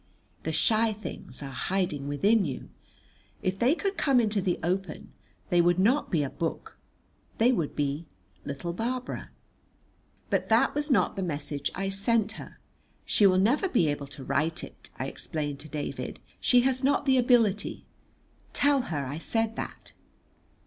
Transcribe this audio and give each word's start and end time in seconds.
The 0.41 0.51
shy 0.51 0.93
things 0.93 1.43
are 1.43 1.51
hiding 1.51 2.07
within 2.07 2.43
you. 2.43 2.69
If 3.43 3.59
they 3.59 3.75
could 3.75 3.99
come 3.99 4.19
into 4.19 4.41
the 4.41 4.57
open 4.63 5.13
they 5.51 5.61
would 5.61 5.77
not 5.77 6.09
be 6.09 6.23
a 6.23 6.29
book, 6.31 6.79
they 7.37 7.51
would 7.51 7.75
be 7.75 8.07
little 8.43 8.73
Barbara. 8.73 9.29
But 10.31 10.49
that 10.49 10.73
was 10.73 10.89
not 10.89 11.15
the 11.15 11.21
message 11.21 11.69
I 11.75 11.89
sent 11.89 12.31
her. 12.31 12.57
"She 13.05 13.27
will 13.27 13.37
never 13.37 13.69
be 13.69 13.89
able 13.89 14.07
to 14.07 14.23
write 14.23 14.63
it," 14.63 14.89
I 14.97 15.05
explained 15.05 15.59
to 15.59 15.69
David. 15.69 16.19
"She 16.39 16.61
has 16.61 16.83
not 16.83 17.05
the 17.05 17.19
ability. 17.19 17.85
Tell 18.53 18.81
her 18.89 19.05
I 19.05 19.19
said 19.19 19.55
that." 19.55 19.93